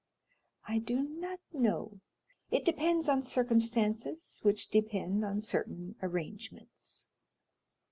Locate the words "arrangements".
6.01-7.07